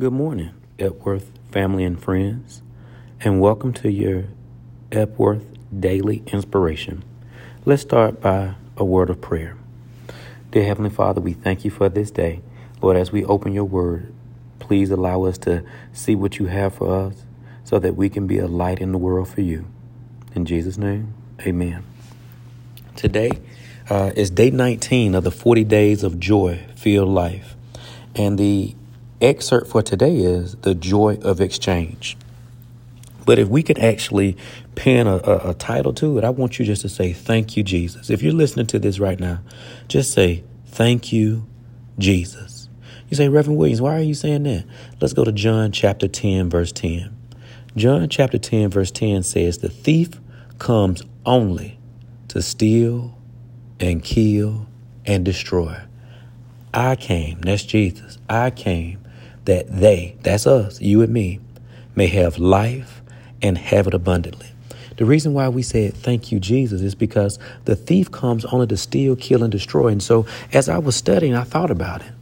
[0.00, 2.62] Good morning, Epworth family and friends,
[3.18, 4.26] and welcome to your
[4.92, 5.42] Epworth
[5.76, 7.02] Daily Inspiration.
[7.64, 9.56] Let's start by a word of prayer.
[10.52, 12.42] Dear Heavenly Father, we thank you for this day.
[12.80, 14.14] Lord, as we open your word,
[14.60, 17.24] please allow us to see what you have for us
[17.64, 19.66] so that we can be a light in the world for you.
[20.32, 21.82] In Jesus' name, amen.
[22.94, 23.32] Today
[23.90, 27.56] uh, is day 19 of the 40 days of joy filled life.
[28.14, 28.76] And the
[29.20, 32.16] excerpt for today is The Joy of Exchange.
[33.24, 34.36] But if we could actually
[34.74, 37.62] pin a, a, a, title to it, I want you just to say, Thank you,
[37.62, 38.08] Jesus.
[38.08, 39.40] If you're listening to this right now,
[39.86, 41.46] just say, Thank you,
[41.98, 42.68] Jesus.
[43.10, 44.64] You say, Reverend Williams, why are you saying that?
[45.00, 47.14] Let's go to John chapter 10, verse 10.
[47.76, 50.10] John chapter 10, verse 10 says, The thief
[50.58, 51.78] comes only
[52.28, 53.18] to steal
[53.80, 54.66] and kill
[55.04, 55.80] and destroy.
[56.72, 58.18] I came, that's Jesus.
[58.28, 58.98] I came
[59.48, 61.40] that they, that's us, you and me,
[61.96, 63.00] may have life
[63.40, 64.48] and have it abundantly.
[64.98, 68.76] The reason why we said thank you, Jesus, is because the thief comes only to
[68.76, 69.88] steal, kill, and destroy.
[69.88, 72.12] And so as I was studying, I thought about it.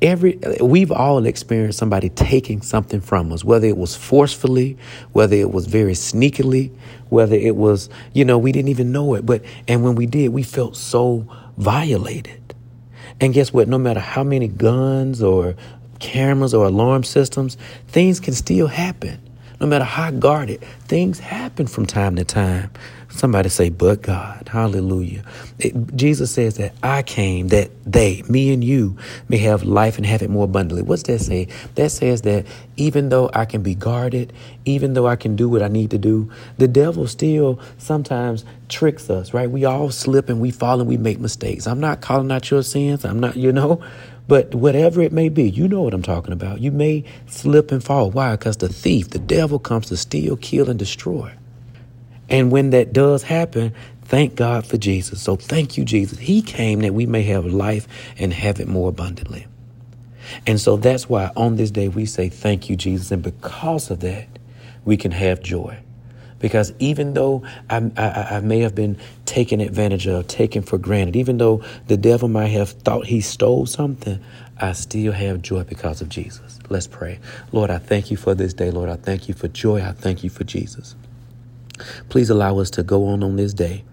[0.00, 4.78] Every we've all experienced somebody taking something from us, whether it was forcefully,
[5.12, 6.74] whether it was very sneakily,
[7.10, 9.26] whether it was, you know, we didn't even know it.
[9.26, 11.26] But and when we did, we felt so
[11.58, 12.39] violated.
[13.20, 13.68] And guess what?
[13.68, 15.54] No matter how many guns or
[15.98, 17.56] cameras or alarm systems,
[17.88, 19.20] things can still happen.
[19.60, 22.70] No matter how guarded, things happen from time to time.
[23.10, 24.48] Somebody say, but God.
[24.48, 25.24] Hallelujah.
[25.58, 28.96] It, Jesus says that I came that they, me and you,
[29.28, 30.82] may have life and have it more abundantly.
[30.82, 31.48] What's that say?
[31.74, 34.32] That says that even though I can be guarded,
[34.64, 39.10] even though I can do what I need to do, the devil still sometimes tricks
[39.10, 39.50] us, right?
[39.50, 41.66] We all slip and we fall and we make mistakes.
[41.66, 43.04] I'm not calling out your sins.
[43.04, 43.82] I'm not, you know,
[44.30, 46.60] but whatever it may be, you know what I'm talking about.
[46.60, 48.12] You may slip and fall.
[48.12, 48.36] Why?
[48.36, 51.32] Because the thief, the devil comes to steal, kill, and destroy.
[52.28, 53.74] And when that does happen,
[54.04, 55.20] thank God for Jesus.
[55.20, 56.16] So thank you, Jesus.
[56.16, 57.88] He came that we may have life
[58.18, 59.48] and have it more abundantly.
[60.46, 63.10] And so that's why on this day we say thank you, Jesus.
[63.10, 64.28] And because of that,
[64.84, 65.76] we can have joy.
[66.40, 71.14] Because even though I, I, I, may have been taken advantage of, taken for granted,
[71.14, 74.18] even though the devil might have thought he stole something,
[74.58, 76.58] I still have joy because of Jesus.
[76.68, 77.20] Let's pray.
[77.52, 78.70] Lord, I thank you for this day.
[78.70, 79.82] Lord, I thank you for joy.
[79.82, 80.96] I thank you for Jesus.
[82.08, 83.84] Please allow us to go on on this day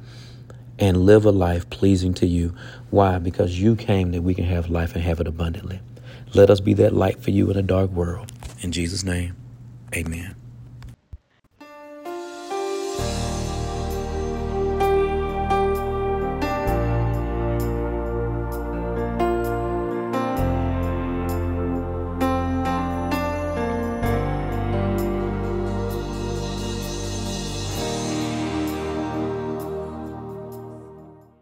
[0.79, 2.53] and live a life pleasing to you.
[2.89, 3.17] Why?
[3.17, 5.79] Because you came that we can have life and have it abundantly.
[6.33, 8.31] Let us be that light for you in a dark world.
[8.61, 9.35] In Jesus' name,
[9.95, 10.35] amen.